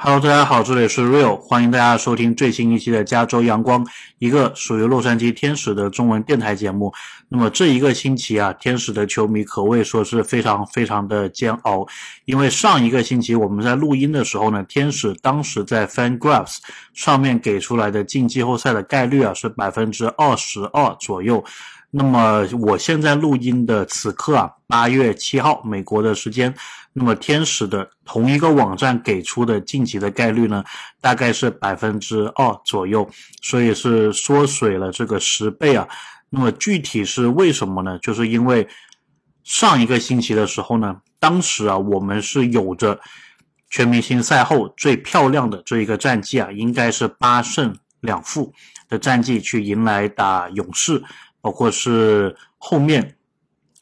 [0.00, 3.84] Hello，大家好，这里是 Real，欢迎大家收听最新一期的加州阳光，
[4.20, 6.94] 一个属于洛杉矶天使的中文电台节目。
[7.28, 11.84] 那么这一个星期啊，天使的球迷可谓说是非常非常的煎熬，
[12.26, 16.58] 因为上一个星期我们在录音的时候呢，天使当时在 FanGraphs
[16.94, 21.44] 上面给出来的进季后赛的概率啊是百分之二十二左右。
[21.90, 26.54] 那么我现在录音的此刻啊，八月七号美国的时间，
[26.92, 30.62] 那么天使的同一个网站给出的晋级的概率呢，
[31.00, 33.08] 大概是百分之二左右，
[33.40, 35.88] 所以是缩水了这个十倍啊。
[36.28, 37.98] 那么具体是为什么呢？
[38.00, 38.68] 就是因为
[39.42, 43.00] 上一个星期的时候呢，当时啊，我们是有着
[43.70, 48.52] 全明星赛后最漂亮的这一个战绩啊，应该是八胜两负
[48.90, 51.02] 的战绩去迎来打勇士。
[51.48, 53.16] 包括是后面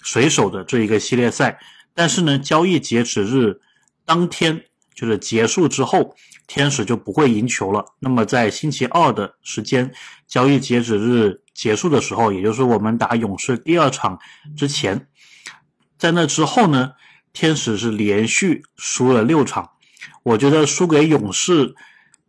[0.01, 1.59] 水手的这一个系列赛，
[1.95, 3.61] 但是呢，交易截止日
[4.05, 6.14] 当天就是结束之后，
[6.47, 7.84] 天使就不会赢球了。
[7.98, 9.92] 那么在星期二的时间，
[10.28, 14.17] 交易截止日结束的时候，也就是我们打勇士第二场
[14.56, 15.08] 之前，
[15.98, 16.92] 在那之后呢，
[17.33, 19.70] 天使是连续输了六场。
[20.23, 21.75] 我觉得输给勇士，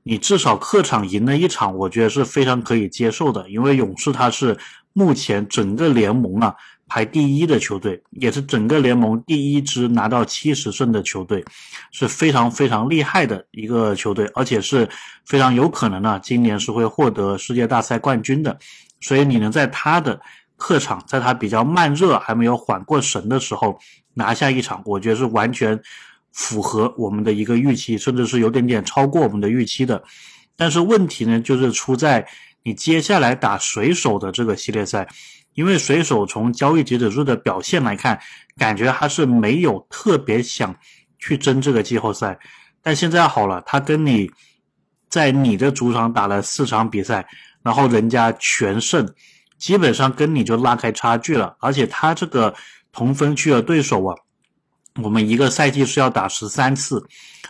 [0.02, 4.58] 你至少客场赢了一场，我觉得是非常可以接受的，因为勇士他是。
[4.98, 6.56] 目前整个联盟啊
[6.88, 11.46] 排第一的球队，也是整个联盟第一支拿到七十胜的球队，
[11.92, 14.90] 是非常非常厉害的一个球队，而且是
[15.24, 18.58] 非常有可能呢，今年是会获得世界大赛冠军的。
[19.02, 20.20] 所以你能在他的
[20.56, 23.78] 客场，在他比较慢热还没有缓过神的时候
[24.16, 25.80] 拿下一场，我觉得是完全
[26.32, 30.02] 符合我们的一个预期，甚至是有点点超过我们的预期的。
[30.56, 32.28] 但是问题呢，就是出在。
[32.68, 35.08] 你接下来打水手的这个系列赛，
[35.54, 38.20] 因为水手从交易截止日的表现来看，
[38.58, 40.76] 感觉他是没有特别想
[41.18, 42.38] 去争这个季后赛。
[42.82, 44.30] 但现在好了，他跟你
[45.08, 47.26] 在你的主场打了四场比赛，
[47.64, 49.10] 然后人家全胜，
[49.58, 51.56] 基本上跟你就拉开差距了。
[51.62, 52.54] 而且他这个
[52.92, 54.14] 同分区的对手啊，
[55.02, 57.02] 我们一个赛季是要打十三次，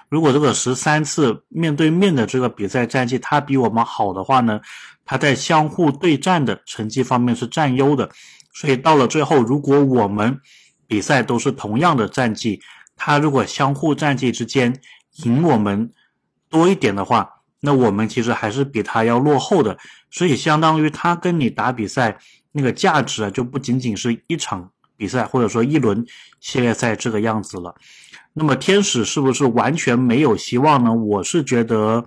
[0.10, 4.62] 如果这个十三次面对面的这个比赛战绩他比我们好的话呢？
[5.08, 8.10] 他在相互对战的成绩方面是占优的，
[8.54, 10.38] 所以到了最后，如果我们
[10.86, 12.60] 比赛都是同样的战绩，
[12.98, 14.80] 他如果相互战绩之间
[15.24, 15.90] 赢我们
[16.50, 17.28] 多一点的话，
[17.62, 19.78] 那我们其实还是比他要落后的，
[20.12, 22.18] 所以相当于他跟你打比赛
[22.52, 26.06] 那个价值啊，就不仅仅是一场比赛或者说一轮
[26.42, 27.74] 系列赛这个样子了。
[28.34, 30.94] 那么天使是不是完全没有希望呢？
[30.94, 32.06] 我是觉得，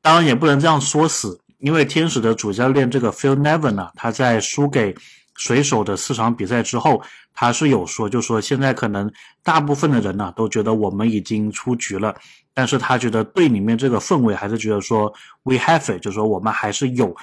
[0.00, 1.40] 当然也不能这样说死。
[1.58, 4.94] 因为天使的主教练这个 Phil Nevin 呢，他在输给
[5.36, 9.10] 水手的四场比赛之后，他是有说，就说现在可能
[9.42, 12.14] 大部分的人呢都觉得我们已经出局了，
[12.52, 17.16] 但是他觉得队里面这个氛围还是觉得说 We have it，就说我们还是有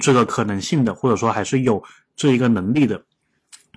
[0.00, 1.82] 这个可能性的，或者说还是有
[2.16, 3.00] 这一个能力的。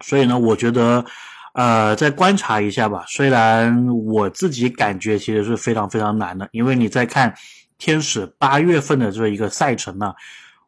[0.02, 1.06] 所以呢，我觉得，
[1.53, 3.06] 呃，再观察一下吧。
[3.08, 7.34] 虽然我自己感觉其实是非常非常难的，因为你在看。
[7.81, 10.14] 天使八月份的这一个赛程呢，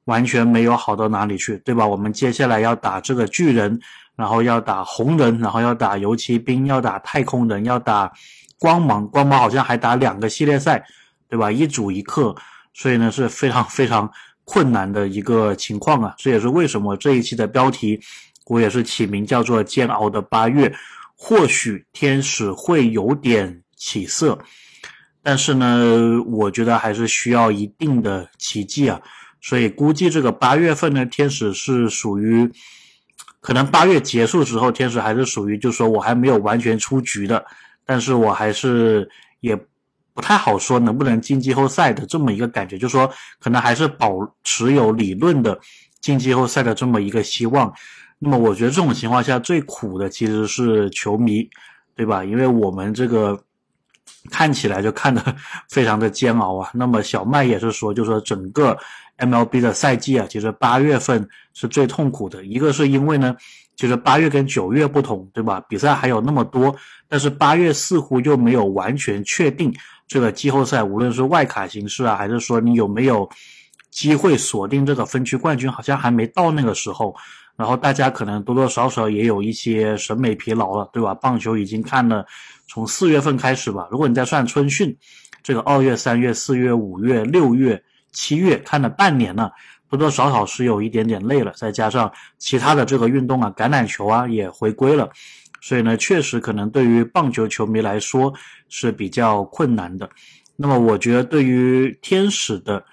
[0.06, 1.86] 完全没有好到哪里去，对吧？
[1.86, 3.80] 我们接下来要打这个巨人，
[4.16, 8.12] 然后要打红人，然后要打游骑兵，要打太空人，要打
[8.58, 9.08] 光芒。
[9.08, 10.84] 光芒好像还打两个系列赛，
[11.30, 11.52] 对吧？
[11.52, 12.36] 一主一客，
[12.74, 14.12] 所以呢是非常非常
[14.44, 16.16] 困难的一个情况啊。
[16.18, 18.02] 这也是为什么这一期的标题
[18.48, 20.74] 我也是起名叫做“煎熬的八月”。
[21.16, 24.40] 或许天使会有点起色。
[25.26, 29.02] 但是呢，我觉得还是需要一定的奇迹啊，
[29.40, 32.52] 所以估计这个八月份呢，天使是属于
[33.40, 37.46] 可能八月结束之后，天使还是属于，就是说我还没有完全出局的，
[37.86, 39.58] 但是我还是也
[40.14, 43.10] 不太好说能不能进季后赛的这么一个感觉，就是说
[43.40, 44.12] 可能还是保
[44.44, 45.58] 持有理论的
[46.02, 47.74] 进季后赛的这么一个希望。
[48.20, 51.50] 那么我觉得这种情况下最苦的其实是球迷，
[51.96, 52.26] 对吧？
[52.26, 53.42] 因为我们这个。
[54.30, 55.36] 看起来就看得
[55.70, 56.70] 非常的煎熬啊。
[56.74, 58.78] 那么小麦也是说，就是说整个
[59.18, 62.44] MLB 的赛季啊，其实八月份是最痛苦的。
[62.46, 63.36] 一个是因为呢，
[63.76, 65.64] 其实八月跟九月不同，对吧？
[65.68, 66.76] 比赛还有那么多，
[67.08, 69.74] 但是八月似乎又没有完全确定
[70.08, 73.30] 这个季后赛，无论是外卡形式啊，还是说你有没有
[73.92, 77.16] 机会锁定这个分区冠军，好像还没到那个时候。
[77.56, 81.14] 然后大家可能多多少少也有一些审美疲劳了，对吧？
[81.14, 82.26] 棒球已经看了
[82.74, 84.98] 从四月份开始吧，如果你再算春训，
[85.44, 87.80] 这个二月、三月、四月、五月、六月、
[88.12, 89.52] 七月看了半年了，
[89.88, 91.54] 多多少少是有一点点累了。
[91.56, 95.08] 再加上其他的这个运动啊，橄榄球啊也回归了，
[95.62, 98.34] 所以呢，确实可能对于棒球球迷来说
[98.70, 100.10] 是比较困难的。
[100.56, 102.84] 那么我觉得对于天使的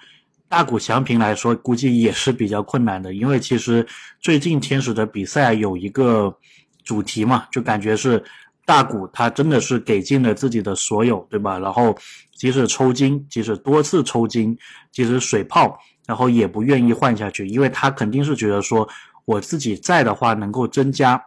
[0.47, 3.83] 大谷翔平来说，估计也是比较困难的，因为其实
[4.19, 6.37] 最近天使的比赛有一个
[6.83, 8.23] 主题嘛，就感觉是
[8.71, 11.59] 大谷他真的是给尽了自己的所有，对吧？
[11.59, 11.93] 然后
[12.33, 14.57] 即使抽筋，即使多次抽筋，
[14.93, 15.77] 即使水泡，
[16.07, 18.87] 然后也不愿意换下去，因为他肯定是觉得说
[19.25, 21.21] 我自己在的话，能够增加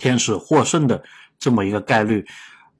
[0.00, 1.00] 天使获胜的
[1.38, 2.26] 这么一个概率。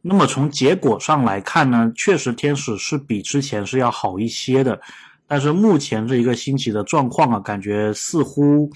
[0.03, 4.81] 那么从结果上来看呢，确实天使是比之前是要好一些的。
[5.29, 8.69] 但是目前这一个星期的状况啊，感觉似乎，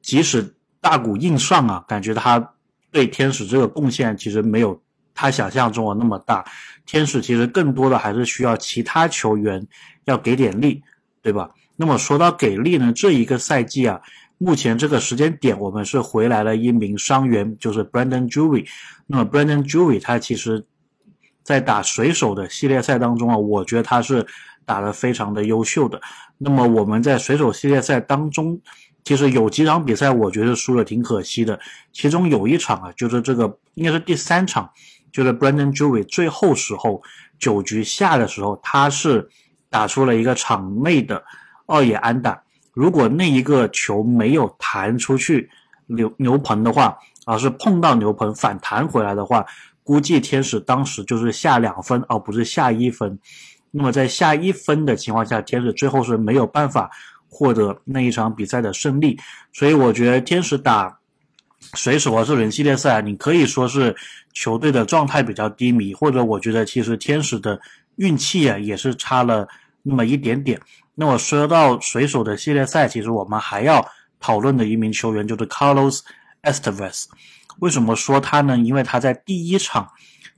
[0.00, 2.54] 即使大股硬上啊，感觉他
[2.92, 4.80] 对天使这个贡献其实没有
[5.12, 6.44] 他想象中的那么大。
[6.86, 9.66] 天使其实更多的还是需要其他球员
[10.04, 10.80] 要给点力，
[11.20, 11.50] 对吧？
[11.74, 14.00] 那么说到给力呢，这一个赛季啊，
[14.38, 18.68] 目前这个时间点，我们是回来了一名伤员，就是 Brandon Jury。
[19.06, 20.64] 那么 Brandon Jury 他其实，
[21.42, 24.24] 在打水手的系列赛当中啊，我觉得他是。
[24.64, 26.00] 打得非常的优秀的，
[26.38, 28.58] 那么我们在水手系列赛当中，
[29.04, 31.58] 其实有几场比赛我觉得输了挺可惜的，
[31.92, 34.70] 其中有一场啊，就是这个应该是第三场，
[35.10, 37.02] 就是 Brandon Jury 最后时候
[37.38, 39.28] 九局下的时候，他是
[39.68, 41.24] 打出了一个场内的
[41.66, 45.50] 二野安打，如果那一个球没有弹出去
[45.86, 46.96] 牛牛棚的话，
[47.26, 49.44] 而是碰到牛棚反弹回来的话，
[49.82, 53.18] 估计天使当时就是下两分，而不是下一分。
[53.72, 56.90] 那么在下一分的情况下，天使最后是没有办法
[57.34, 59.18] 获得那一场比赛的胜利，
[59.54, 60.98] 所以我觉得天使打
[61.72, 63.96] 水手啊这轮系列赛，你可以说是
[64.34, 67.58] 球队的状态比较低迷，或者我觉得其实天使的
[67.96, 69.48] 运气啊也是差了
[69.82, 70.60] 那么一点点。
[70.94, 73.82] 那么说到水手的系列赛，其实我们还要
[74.20, 76.00] 讨论的一名球员就是 Carlos
[76.42, 77.06] Estevez，
[77.60, 78.58] 为什么说他呢？
[78.58, 79.88] 因为他在第一场。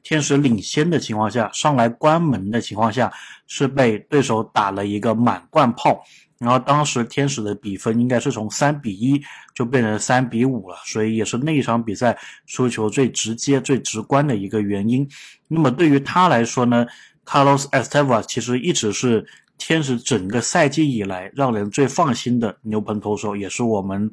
[0.06, 3.10] 天使领先的情况下，上来关门的情况下，
[3.46, 6.04] 是被对手打了一个满贯炮，
[6.44, 9.20] 然后当时天使的比分应该是从三比一
[9.54, 15.08] 就变成三比五了，所以也是那一场比赛输球最直接、最直观的一个原因。
[15.48, 16.86] 那么对于他来说呢
[17.24, 19.26] ，Carlos Esteva 其实一直是
[19.56, 24.10] 天使整个赛季以来让人最放心的牛棚投手，也是我们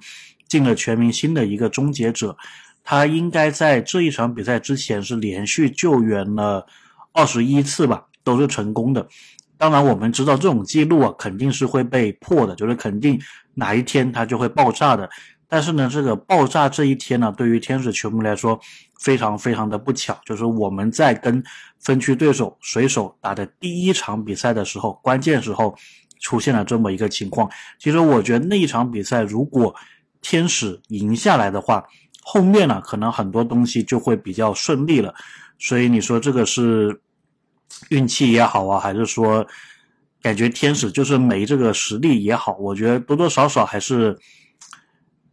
[0.47, 2.37] 进了全明星的一个终结者。
[2.83, 6.65] 他应该在这一场比赛之前是连续救援了
[7.11, 9.07] 二十一次吧，都是成功的。
[9.61, 13.21] 当然，我们知道这种记录啊肯定是会被破的，就是肯定
[13.53, 15.07] 哪一天它就会爆炸的。
[15.47, 18.59] 但是呢，这个爆炸这一天呢，对于天使球迷来说
[18.99, 21.43] 非常非常的不巧，就是我们在跟
[21.79, 25.75] 分区对手水手打的第一场比赛的时候，关键时候
[26.19, 27.47] 出现了这么一个情况。
[27.77, 29.75] 其实我觉得那一场比赛如果
[30.23, 31.85] 天使赢下来的话，
[32.23, 35.13] 后面呢，可能很多东西就会比较顺利了，
[35.59, 36.99] 所以你说这个是
[37.89, 39.45] 运气也好啊，还是说
[40.21, 44.17] 感觉天使就是没这个实力也好，我觉得多多少少还是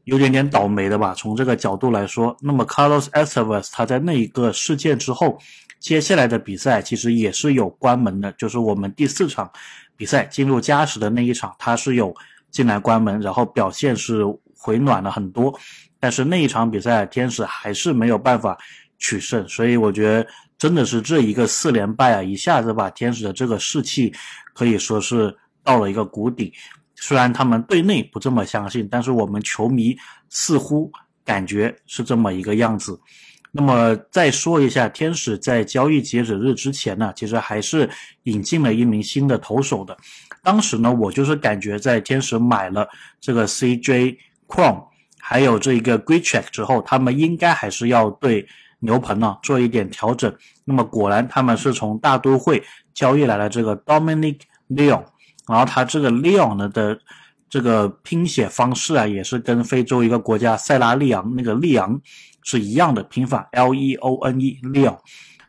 [0.04, 1.14] 有点点倒霉的吧。
[1.14, 5.38] 从这个角度来说，那么 Carlos Estevez 他在那一个事件之后，
[5.78, 9.50] 接下来的比赛其实也是有关门的，就是我们第四场
[9.96, 12.14] 比赛进入加时的那一场，他是有
[12.50, 14.24] 进来关门，然后表现是
[14.56, 15.56] 回暖了很多。
[16.00, 18.56] 但是那一场比赛，天使还是没有办法
[18.98, 20.26] 取胜，所以我觉得
[20.58, 24.12] 真的是这一个四连败啊，一下子把天使的这个士气
[24.52, 26.52] 可以说是到了一个谷底。
[26.96, 29.96] 虽然他们队内不这么相信，但是我们球迷
[30.28, 30.90] 似乎
[31.24, 33.00] 感觉是这么一个样子。
[33.52, 37.88] 那么再说一下，天使在交易截止日之前呢，其实还是
[38.24, 39.96] 引进了一名新的投手的。
[40.42, 42.86] 当时呢，我就是感觉在天使买了
[43.20, 44.16] 这个 CJ
[44.48, 44.84] Cron。
[45.20, 48.46] 还有这一个 Great Check 之后，他们应该还是要对
[48.80, 50.32] 牛棚呢做一点调整。
[50.64, 52.62] 那么果然，他们是从大都会
[52.94, 55.04] 交易来了这个 Dominic Leon，
[55.48, 56.98] 然后他这个 Leon 呢的
[57.48, 62.00] 这个拼写方式啊，也是跟非洲一个国家塞拉利昂那个利昂
[62.42, 64.98] 是一样的拼法，L E O N E Leon。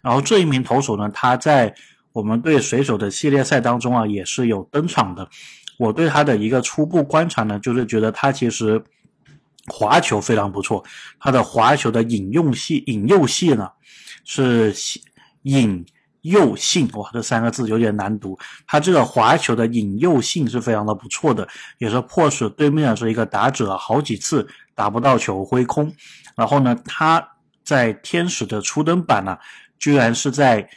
[0.01, 1.75] 然后这一名投手呢，他在
[2.13, 5.27] 我们对水手的系列赛当中啊，也是有登场的。
[5.77, 8.83] 我对他的一个初步观察呢，就是觉得他其实。
[9.69, 10.83] 滑球非常不错，
[11.19, 13.69] 他的滑球的引用系引诱系呢
[14.25, 14.73] 是
[15.43, 15.85] 引
[16.21, 18.37] 诱性哇，这三个字有点难读。
[18.67, 21.47] 他这个滑球的引诱性是非常的不错的，
[21.77, 24.45] 也是迫使对面是一个打者好几次
[24.75, 25.89] 打不到球挥空。
[26.35, 27.25] 然后呢，他
[27.63, 29.37] 在天使的初登板呢，
[29.79, 30.69] 居然是在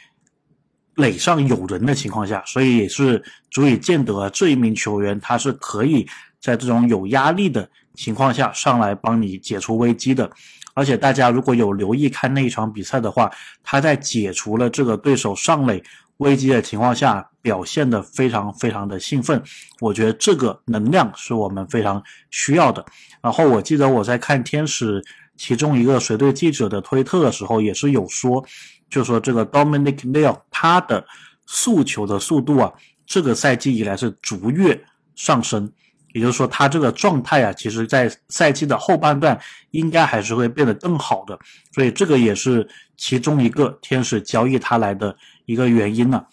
[0.95, 3.21] 垒上有人的情况下，所以也是
[3.51, 6.07] 足以见得这一名球员他是可以
[6.39, 7.69] 在这种有压力的。
[7.95, 10.29] 情况下上来帮你解除危机的，
[10.73, 13.31] 而且大家如果有留意看那一场比赛的话，
[13.63, 15.83] 他在解除了这个对手上垒
[16.17, 19.41] 危机的情况下表现的非常非常的兴奋，
[19.79, 22.83] 我觉得这个能量是我们非常需要的。
[23.21, 25.03] 然后我记得我在看天使
[25.37, 28.43] 其中一个随队记者的推特的时候，也是有说，
[28.89, 31.05] 就说这个 Dominic Neal 他的
[31.45, 32.71] 速球的速度啊，
[33.05, 34.83] 这个赛季以来是逐月
[35.15, 35.71] 上升。
[36.13, 39.37] 也就是说，他这个状态啊，其实在赛季的后半段
[39.71, 41.37] 应该还是会变得更好的，
[41.73, 42.65] 所以这个也是
[42.95, 45.15] 其中一个天使交易他来的
[45.45, 46.25] 一个原因了。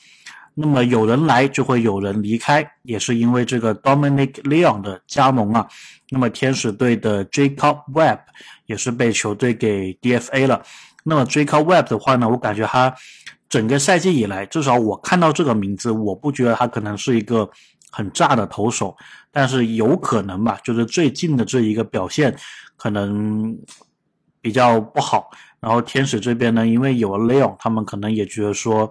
[0.54, 5.66] 那么有人来就会有人离开，也是因为这个 Dominic Leon 的加盟啊。
[6.10, 8.18] 那么天使队的 Jacob Webb
[8.66, 10.62] 也是被球队给 DFA 了。
[11.04, 12.94] 那么 Jacob Webb 的话呢，我感觉他
[13.49, 17.49] 整个赛季以来，至少我看到这个名字，我不觉得他可能是一个。
[17.90, 18.97] 很炸的投手，
[19.32, 22.35] 但是有可能吧，就是最近的这一个表现
[22.76, 23.59] 可能
[24.40, 25.28] 比较不好。
[25.61, 28.90] 然后天使这边呢，因为有了 Leon，他们可能也觉得说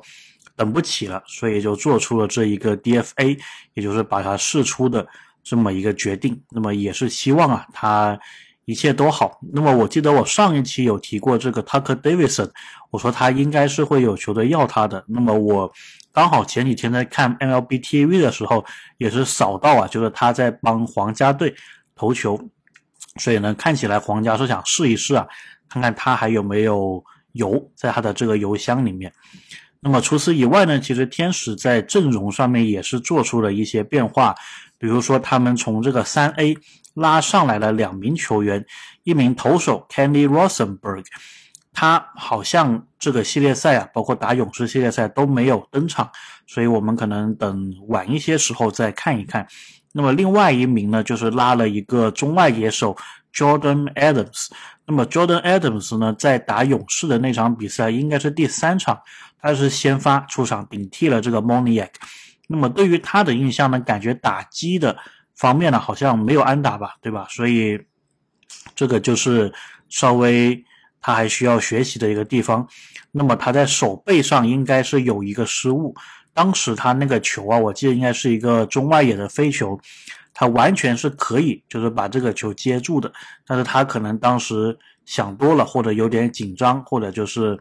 [0.56, 3.40] 等不起了，所以就做出了这一个 DFA，
[3.74, 5.08] 也就是把他释出的
[5.44, 6.40] 这么一个决定。
[6.52, 8.20] 那么也是希望啊，他
[8.66, 9.40] 一切都好。
[9.54, 12.52] 那么我记得我上一期有提过这个 Tucker Davidson，
[12.92, 15.04] 我说他应该是会有球队要他的。
[15.08, 15.72] 那么我。
[16.12, 18.66] 刚好前几天在看 MLB TV 的时候，
[18.98, 21.54] 也是扫到啊，就是他在帮皇家队
[21.96, 22.40] 投球，
[23.18, 25.28] 所以呢，看起来皇家是想试一试啊，
[25.70, 29.14] 看看他还有没有油在他的这个油箱里面。
[29.82, 34.36] 那么除此以外呢，其实天使在阵容上面也是做出了一些变化，
[34.78, 36.58] 比如说他们从这个三 A
[36.96, 38.66] 拉上来了两名球员，
[39.04, 41.06] 一名投手 Kenny Rosenberg。
[41.72, 46.10] 他好像这个系列赛啊，包括打勇士系列赛都没有登场，
[46.48, 49.48] 所以我们可能等晚一些时候再看一看。
[49.94, 52.98] 那么另外一名呢，就是拉了一个中外野手
[53.34, 54.48] Jordan Adams。
[54.86, 59.00] 那么 Jordan Adams 呢，在打勇士的那场比赛应该是第三场，
[59.40, 61.92] 他是先发出场顶替了这个 Moniak。
[62.48, 64.98] 那么对于他的印象呢，感觉打击的
[65.36, 67.28] 方面呢，好像没有安打吧，对吧？
[67.30, 67.80] 所以
[68.76, 69.54] 这个就是
[69.88, 70.66] 稍微。
[71.02, 72.68] 他还需要学习的一个地方，
[73.12, 75.96] 那么他在手背上应该是有一个失误。
[76.34, 79.78] 当时他那个球啊，我记得应该是一个中外野的飞球，
[80.34, 83.12] 他完全是可以就是把这个球接住的，
[83.46, 87.60] 但是他可能当时想多了，或者有点紧张，或者就是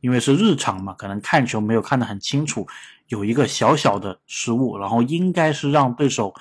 [0.00, 2.66] 因为是日常嘛，可能看球没有看得很清楚，
[3.08, 6.34] 有一个小小的失误，然后应该是让对手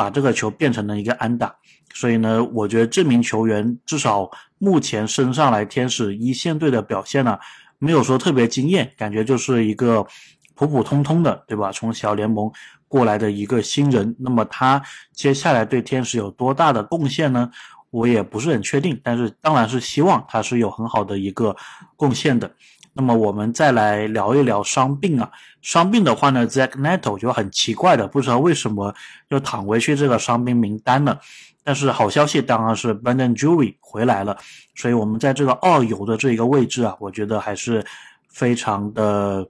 [0.00, 1.54] 把这个球变成了一个安打。
[1.92, 7.38] 所以呢，我觉得这名球员至少目前升上来天使一线队的表现呢，
[7.78, 10.06] 没有说特别惊艳，感觉就是一个
[10.54, 11.70] 普普通通的，对吧？
[11.70, 12.50] 从小联盟
[12.88, 17.50] 过来的一个新人，那么他接下来对天使有多大的贡献呢？
[17.90, 21.54] 我也不是很确定，但是当然是希望他是有很好的一个
[21.96, 22.50] 贡献的。
[23.00, 25.30] 那么我们再来聊一聊伤病啊，
[25.62, 28.94] 伤病的话呢，Zack Neto 就很奇怪的，不知道为什么
[29.30, 31.18] 又躺回去这个伤病名单了。
[31.64, 34.36] 但是好消息当然是 Brandon j u r y 回来了，
[34.74, 37.82] 所以我们在这个二游的这一个位置啊，我觉得还是
[38.28, 39.48] 非常的，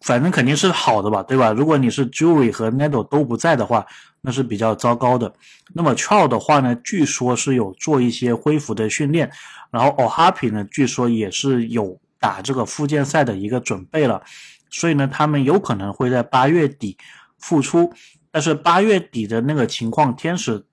[0.00, 1.52] 反正肯定是好的吧，对吧？
[1.52, 3.86] 如果你是 j u r y 和 n e t t o 都不在的话，
[4.22, 5.32] 那是比较糟糕的。
[5.72, 9.30] 那么 Chao 的话呢，据说是有做一些恢复的训练，
[9.70, 14.22] 然后 O'Happy 呢，据说也是有打这个复健赛的一个准备了，
[14.70, 16.96] 所以呢，他们有可能会在八月底
[17.38, 17.92] 复出。
[18.30, 20.64] 但是八月底的那个情况，天使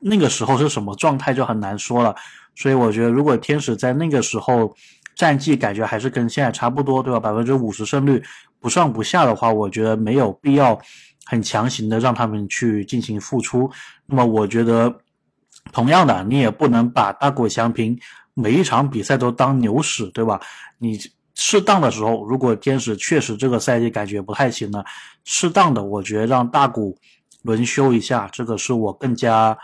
[0.00, 2.14] 那个时候是什么状态就很难说了。
[2.54, 4.74] 所以我觉得，如果天使在那个时候
[5.14, 7.18] 战绩感觉还是跟现在差不多，对吧？
[7.18, 8.22] 百分之五十胜率
[8.60, 10.78] 不上不下的话，我觉得没有必要
[11.24, 13.70] 很强行的让他们去进行复出。
[14.06, 14.94] 那么我觉得，
[15.72, 17.98] 同样的，你也不能把大谷翔平
[18.40, 20.40] 每一场比赛都当牛使，对吧？
[20.78, 20.98] 你。
[21.36, 24.84] 适当的时候，如果天使确实这个赛季感觉不太行了，
[25.24, 26.98] 适当的我觉得让大谷
[27.42, 29.56] 轮休一下，这个是我更加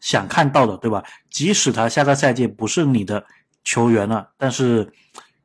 [0.00, 1.02] 想看到的，对吧？
[1.28, 3.24] 即使他下个赛季不是你的
[3.64, 4.92] 球员了，但是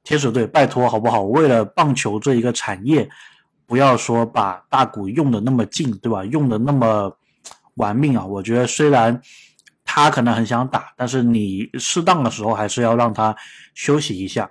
[0.03, 1.23] 天使队拜托好不好？
[1.23, 3.09] 为了棒球这一个产业，
[3.65, 6.23] 不要说把大谷用的那么尽，对吧？
[6.25, 7.11] 用的那么
[7.75, 8.23] 玩命啊！
[8.23, 9.19] 我觉得虽然
[9.95, 13.35] 他可能很想打，但是你适当的时候还是要让他
[13.75, 14.49] 休息一下。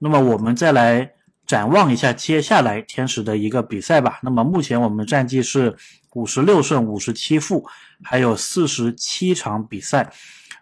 [0.00, 1.08] 那么我们再来
[1.46, 4.18] 展望一下接下来天使的一个比赛吧。
[4.20, 5.76] 那么目前我们战绩是
[6.14, 7.64] 五十六胜五十七负，
[8.02, 10.12] 还有四十七场比赛。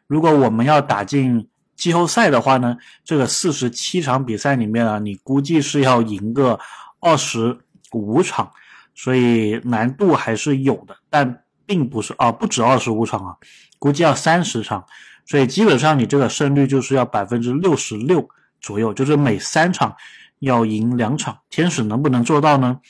[0.07, 6.61] 如果我们要打进季后赛的话呢，这个四十七场比赛里面啊，你估计是要赢个
[7.01, 7.57] 二十
[7.93, 8.53] 五场，
[8.95, 13.37] 所以难度还是有的，但并不是啊，不止二十五场啊，
[13.79, 14.85] 估计要三十场，
[15.27, 18.29] 所以基本上你这个胜率就是要百分之六十六。
[18.61, 19.95] 左右就是每三场
[20.41, 22.81] 要赢两场，天使能不能做到呢？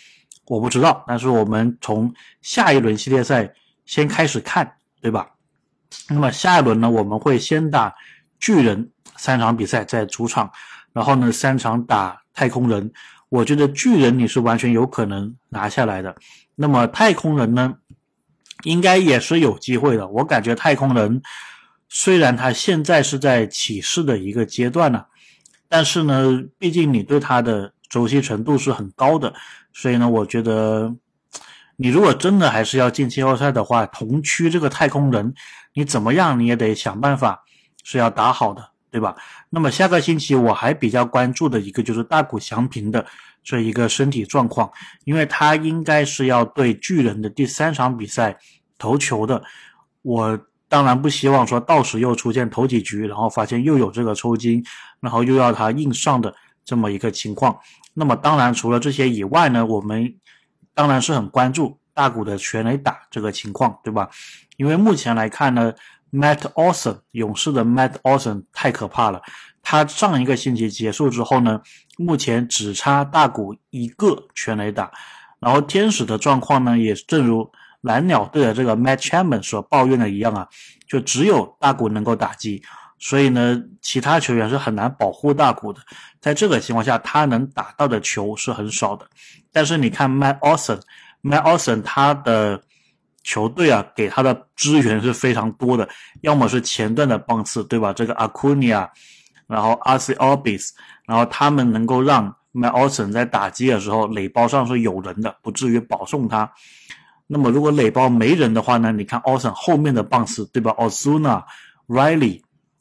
[0.46, 3.52] 我不知道，但是我们从下一轮系列赛
[3.84, 5.28] 先开始看，对吧？
[6.08, 7.94] 那么下一轮呢，我们会先打
[8.40, 10.50] 巨人三场比赛在主场，
[10.94, 12.90] 然后呢三场打太空人。
[13.28, 16.16] 我觉得巨人你是完全有可能拿下来的，
[16.54, 17.74] 那么太空人呢，
[18.64, 20.06] 应该也是有机会的。
[20.08, 21.22] 我感觉太空人
[21.88, 25.04] 虽然他现在是在起势的一个阶段呢，
[25.68, 29.32] 但是呢，毕竟你对他的熟悉程度是很高的，
[29.72, 30.94] 所以呢，我觉得
[31.76, 35.32] 你如果真的还是要进季后赛的话，同区这个太空人，
[35.72, 37.44] 你怎么样你也得想办法
[37.84, 38.70] 是要打好的。
[38.90, 39.14] 对吧？
[39.50, 43.04] 那么下个星期我还比较关注的一个就是大谷翔平的
[43.44, 44.70] 这一个身体状况，
[45.04, 48.38] 因为他应该是要对巨人的第三场比赛
[48.78, 49.42] 投球的。
[50.00, 54.64] 我当然不希望说到时又出现头几局，然后发现又有这个抽筋，
[55.00, 57.58] 然后又要他硬上的这么一个情况。
[57.92, 60.14] 那么当然除了这些以外呢，我们
[60.72, 64.08] 当然是很关注大谷的全垒打这个情况，对吧？
[64.56, 65.74] 因为目前来看呢。
[66.12, 69.20] Matt Olson，勇士的 Matt Olson 太可怕了。
[69.62, 71.60] 他上一个星期结束之后呢，
[71.98, 74.90] 目前只差大谷一个全垒打。
[75.40, 77.50] 然后天使的状况呢，也正如
[77.82, 80.48] 蓝鸟队的这个 Matt Chapman 所抱怨的一样啊，
[80.88, 82.62] 就只有大谷能够打击，
[82.98, 85.80] 所以呢，其他球员是很难保护大谷的。
[86.20, 89.06] 在这个情况下，他能打到的球是很少的。
[89.52, 92.62] 但是你看 Matt Olson，Matt Olson 他的。
[93.28, 95.86] 球队啊，给他的支援是非常多的，
[96.22, 97.92] 要么是前段的棒次，对吧？
[97.92, 98.90] 这个阿库尼亚，
[99.46, 100.72] 然后阿西奥比斯，
[101.06, 106.50] 然后他们能够让麦奥森在打击的时候垒包上是有人的，不至于保送他。
[107.26, 108.92] 那么如果垒包没人的话呢？
[108.92, 111.44] 你看奥森后面的棒次，对吧？Osuna、
[111.86, 112.40] Riley、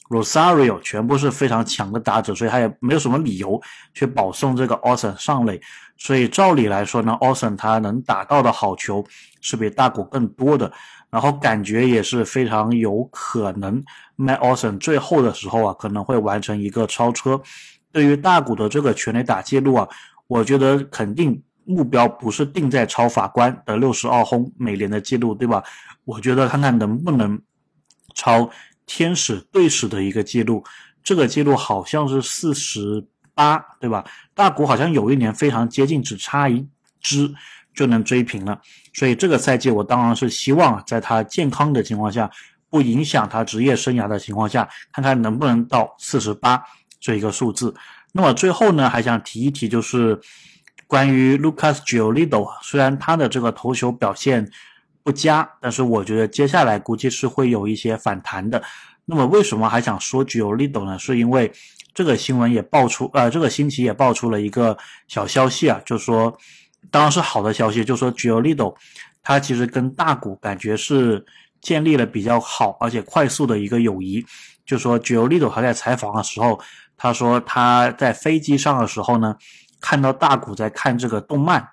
[0.10, 3.62] Rosario 全部是非常强的打者，所以他也没有什么理由
[3.94, 5.60] 去保送这个奥森上垒。
[5.98, 9.04] 所以照理来说呢，奥森他能打到的好球
[9.42, 10.72] 是比大谷更多的，
[11.10, 13.84] 然后感觉也是非常有可能，
[14.16, 17.42] 麦奥森最后的时候啊可能会完成一个超车。
[17.92, 19.88] 对于大谷的这个全垒打记录啊，
[20.28, 25.64] 我觉得肯定目标不是定在超法官的六十二轰美联的记录，对吧？
[26.06, 27.42] 我觉得看看能不能
[28.14, 28.48] 超
[28.88, 30.64] 天使队史的一个记录，
[31.04, 33.06] 这个记录好像是四十。
[33.38, 34.04] 八对吧？
[34.34, 36.68] 大谷好像有一年非常接近，只差一
[37.00, 37.32] 支
[37.76, 38.60] 就能追平了。
[38.96, 42.28] 所以这个赛季我当然是希望在他健康的情况下，
[42.68, 46.60] 不影响他职业生涯的情况下，看看能不能到四十八
[47.00, 47.76] 这一个数字。
[48.12, 50.20] 那么最后呢，还想提一提，就是
[50.88, 54.50] 关于 Lucas Giolito，虽然他的这个投球表现
[55.08, 58.62] 不佳，但是我觉得接下来估计是会有一些反弹的。
[59.06, 61.00] 那么为什么还想说 Giolito 呢？
[61.00, 61.50] 是因为
[61.94, 66.38] 这个新闻也爆出，呃，这个星期也爆出了一个小消息啊，就说，
[66.92, 68.76] 当然是好的消息，就说 g i o l i d o
[69.24, 71.26] 他其实跟大谷感觉是
[71.62, 74.26] 建立了比较好而且快速的一个友谊。
[74.66, 76.60] 就说 g i o l i d o 他在采访的时候，
[76.98, 79.34] 他说他在飞机上的时候呢，
[79.80, 81.66] 看到大谷在看这个动漫，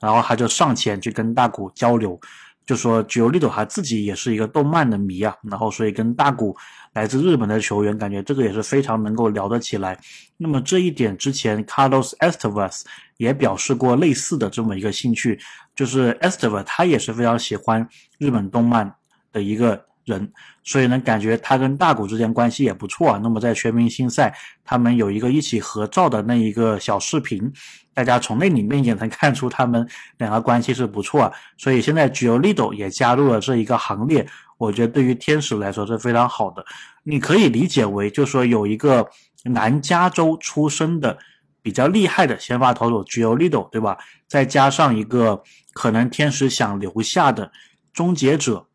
[0.00, 2.20] 然后他就上前去跟大谷交流。
[2.66, 6.56] 就说 j o l i t o 他自己也是一个动漫的迷啊，然后所以跟大谷
[6.92, 9.98] 来自日本的球员，感觉这个也是非常能够聊得起来。
[10.36, 12.82] 那么这一点之前 Carlos Estevas
[13.16, 15.38] 也表示过类似的这么一个兴趣，
[15.74, 18.94] 就是 Estevas 他也是非常喜欢日本动漫
[19.32, 19.86] 的一个。
[20.06, 20.32] 人，
[20.64, 23.20] 所以呢，感觉他跟大谷之间关系也不错啊。
[23.22, 27.52] 那么在全明星赛，他们有一个一起合照的那一个小视频，
[28.00, 29.86] 大家从那里面也能看出他们
[30.16, 31.30] 两个关系是不错。
[31.58, 36.64] 所以现在 g i o l i d o 也加入了这一个行列，我觉得对于天使来说是非常好的。
[37.02, 39.06] 你可以理解为，就说有一个
[39.44, 41.18] 南加州出生的
[41.60, 43.98] 比较厉害的先发投手 g i o l i d o 对吧？
[44.26, 45.42] 再加上一个
[45.74, 47.52] 可能天使想留下的
[47.92, 48.66] 终结者。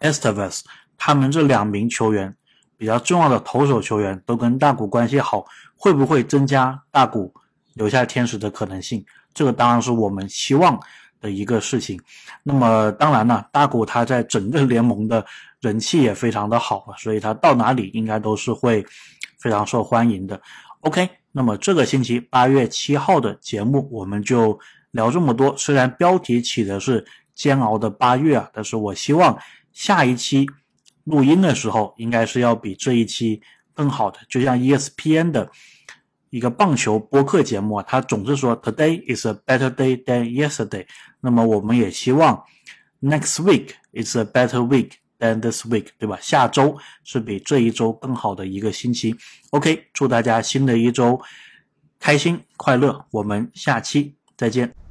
[0.00, 0.60] Estevas，
[0.98, 2.36] 他们这两名球员
[2.76, 7.32] 比较重要的投手球员都跟大谷关系好，会不会增加大谷
[7.74, 9.04] 留下天使的可能性？
[9.32, 10.80] 这个当然是我们希望
[11.20, 12.00] 的一个事情。
[12.42, 15.24] 那么当然呢，大谷他在整个联盟的
[15.60, 18.84] 人气也非常的好啊，所以他到哪里应该都是会
[19.38, 20.40] 非常受欢迎的。
[20.80, 24.58] OK，那么这个星期八月七号的节目我们就
[24.90, 25.56] 聊这么多。
[25.56, 29.38] 虽然标题起的是煎熬的八月啊，但是我希望。
[29.72, 30.46] 下一期
[31.02, 33.42] 录音的时候，应该是要比这一期
[33.74, 34.20] 更好的。
[34.28, 35.50] 就像 ESPN 的
[36.34, 40.84] 一个棒球播客节目啊，它总是说 Today is a better day than yesterday。
[41.20, 42.42] 那么我们也希望
[43.00, 46.18] Next week is a better week than this week，对吧？
[46.20, 49.14] 下周是比这一周更好的一个星期。
[49.50, 51.20] OK，祝大家新的一周
[52.00, 53.06] 开心快乐。
[53.12, 54.83] 我们下期再见。